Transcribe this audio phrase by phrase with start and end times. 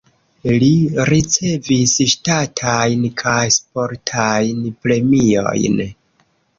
[0.61, 0.69] Li
[1.09, 5.83] ricevis ŝtatajn kaj sportajn premiojn.